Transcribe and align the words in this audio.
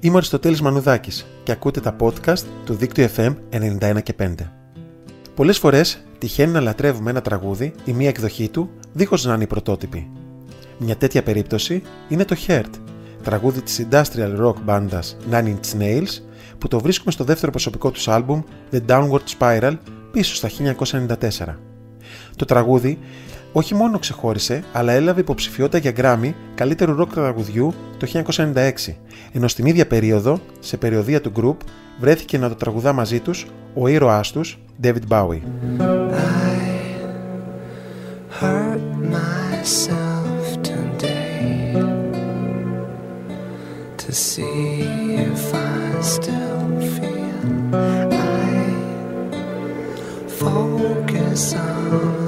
Είμαι 0.00 0.14
ο 0.14 0.16
Αριστοτέλης 0.16 0.60
Μανουδάκης 0.60 1.26
και 1.42 1.52
ακούτε 1.52 1.80
τα 1.80 1.96
podcast 2.00 2.42
του 2.64 2.74
δίκτυου 2.74 3.08
FM 3.16 3.34
91 3.50 4.02
και 4.02 4.14
5. 4.18 4.34
Πολλές 5.34 5.58
φορές 5.58 6.04
τυχαίνει 6.18 6.52
να 6.52 6.60
λατρεύουμε 6.60 7.10
ένα 7.10 7.20
τραγούδι 7.20 7.74
ή 7.84 7.92
μία 7.92 8.08
εκδοχή 8.08 8.48
του 8.48 8.70
δίχως 8.92 9.24
να 9.24 9.34
είναι 9.34 9.42
η 9.42 9.46
πρωτότυπη. 9.46 10.10
Μια 10.78 10.96
τέτοια 10.96 11.22
περίπτωση 11.22 11.82
είναι 12.08 12.24
το 12.24 12.36
Heart, 12.46 12.70
τραγούδι 13.22 13.62
της 13.62 13.86
industrial 13.90 14.40
rock 14.40 14.54
μπάντας 14.64 15.16
Nine 15.30 15.44
Inch 15.44 15.80
Nails 15.80 16.22
που 16.58 16.68
το 16.68 16.80
βρίσκουμε 16.80 17.12
στο 17.12 17.24
δεύτερο 17.24 17.50
προσωπικό 17.50 17.90
τους 17.90 18.08
άλμπουμ 18.08 18.42
The 18.72 18.80
Downward 18.88 19.38
Spiral 19.38 19.76
πίσω 20.12 20.34
στα 20.34 20.48
1994. 20.48 21.54
Το 22.36 22.44
τραγούδι 22.44 22.98
όχι 23.58 23.74
μόνο 23.74 23.98
ξεχώρισε, 23.98 24.62
αλλά 24.72 24.92
έλαβε 24.92 25.20
υποψηφιότητα 25.20 25.78
για 25.78 25.92
Grammy 25.96 26.32
καλύτερου 26.54 26.94
ροκ 26.94 27.12
τραγουδιού 27.12 27.74
το 27.98 28.22
1996, 28.36 28.70
ενώ 29.32 29.48
στην 29.48 29.66
ίδια 29.66 29.86
περίοδο, 29.86 30.40
σε 30.60 30.76
περιοδία 30.76 31.20
του 31.20 31.32
group, 31.36 31.66
βρέθηκε 32.00 32.38
να 32.38 32.48
το 32.48 32.54
τραγουδά 32.54 32.92
μαζί 32.92 33.20
τους 33.20 33.46
ο 33.74 33.88
ήρωάς 33.88 34.32
τους, 34.32 34.58
David 34.82 35.08
Bowie. 35.08 35.40
to 44.08 44.14
see 44.30 44.80
if 45.28 45.44
I 45.54 46.00
still 46.14 46.64
feel 46.94 47.74
I 47.74 48.62
focus 50.40 51.44
on 51.54 52.27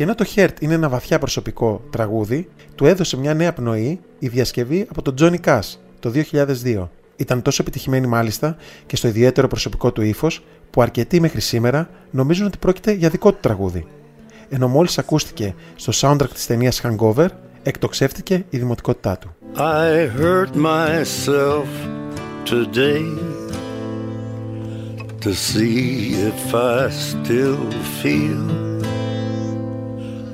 Και 0.00 0.06
ενώ 0.06 0.14
το 0.14 0.24
Heart 0.34 0.60
είναι 0.60 0.74
ένα 0.74 0.88
βαθιά 0.88 1.18
προσωπικό 1.18 1.82
τραγούδι, 1.90 2.48
του 2.74 2.86
έδωσε 2.86 3.16
μια 3.16 3.34
νέα 3.34 3.52
πνοή 3.52 4.00
η 4.18 4.28
διασκευή 4.28 4.86
από 4.90 5.02
τον 5.02 5.14
Johnny 5.18 5.40
Cash 5.44 5.76
το 6.00 6.12
2002. 6.64 6.88
Ήταν 7.16 7.42
τόσο 7.42 7.62
επιτυχημένη 7.62 8.06
μάλιστα 8.06 8.56
και 8.86 8.96
στο 8.96 9.08
ιδιαίτερο 9.08 9.48
προσωπικό 9.48 9.92
του 9.92 10.02
ύφος 10.02 10.44
που 10.70 10.82
αρκετοί 10.82 11.20
μέχρι 11.20 11.40
σήμερα 11.40 11.90
νομίζουν 12.10 12.46
ότι 12.46 12.58
πρόκειται 12.58 12.92
για 12.92 13.08
δικό 13.08 13.32
του 13.32 13.38
τραγούδι. 13.40 13.86
Ενώ 14.48 14.68
μόλις 14.68 14.98
ακούστηκε 14.98 15.54
στο 15.76 15.92
soundtrack 15.94 16.30
της 16.34 16.46
ταινίας 16.46 16.82
Hangover, 16.84 17.26
εκτοξεύτηκε 17.62 18.44
η 18.50 18.58
δημοτικότητά 18.58 19.18
του. 19.18 19.34
I 19.56 20.08
hurt 20.20 20.54
myself 20.56 21.66
today 22.44 23.04
to 25.20 25.34
see 25.34 26.14
if 26.30 26.54
I 26.54 26.90
still 26.90 27.70
feel 28.02 28.69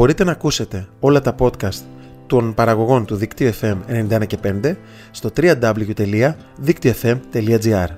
Μπορείτε 0.00 0.24
να 0.24 0.32
ακούσετε 0.32 0.88
όλα 1.00 1.20
τα 1.20 1.34
podcast 1.38 1.82
των 2.26 2.54
παραγωγών 2.54 3.04
του 3.04 3.16
δικτύου 3.16 3.50
FM 3.60 3.76
91 4.10 4.26
και 4.26 4.38
5 4.62 4.74
στο 5.10 5.30
www.diktυofm.gr 5.36 7.88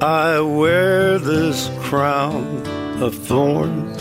I 0.00 0.40
wear 0.60 1.18
this 1.18 1.70
crown 1.88 2.46
of 3.06 3.12
thorns 3.28 4.00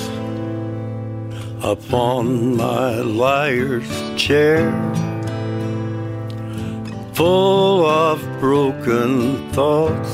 upon 1.73 2.23
my 2.55 2.89
liar's 3.21 3.91
chair, 4.23 4.63
full 7.13 7.85
of 7.85 8.17
broken 8.39 9.11
thoughts 9.51 10.11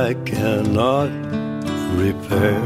I 0.00 0.02
cannot 0.30 1.10
repair. 1.96 2.60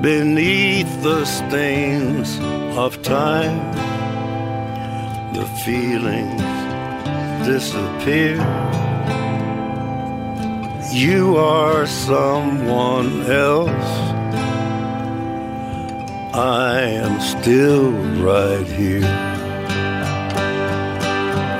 Beneath 0.00 1.02
the 1.02 1.24
stains 1.24 2.38
of 2.76 3.02
time, 3.02 3.58
the 5.34 5.46
feelings 5.64 6.42
disappear. 7.46 8.36
You 10.92 11.36
are 11.36 11.86
someone 11.86 13.22
else. 13.30 13.90
I 16.34 16.80
am 16.80 17.20
still 17.20 17.90
right 18.22 18.66
here. 18.66 19.32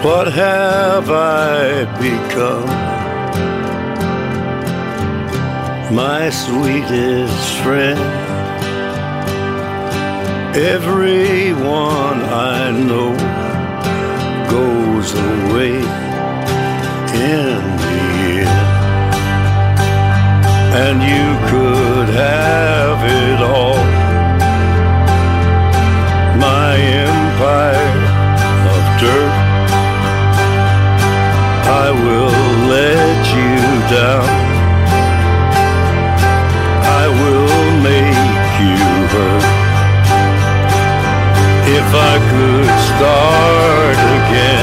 What 0.03 0.33
have 0.33 1.11
I 1.11 1.85
become? 2.01 2.92
My 5.93 6.31
sweetest 6.31 7.59
friend. 7.59 8.01
Everyone 10.57 12.19
I 12.23 12.71
know 12.71 13.13
goes 14.49 15.13
away 15.13 15.77
in 17.13 17.61
the 17.83 18.01
end. 18.41 18.67
And 20.83 20.99
you 21.13 21.29
could 21.51 22.09
have 22.09 22.99
it 23.05 23.43
all. 23.43 23.85
My 26.41 26.75
empire 27.05 27.99
of 28.73 28.83
dirt. 29.03 29.35
I 31.85 31.91
will 31.91 32.33
let 32.71 33.27
you 33.37 33.95
down. 33.95 34.42
Start 42.97 43.97
again 44.19 44.62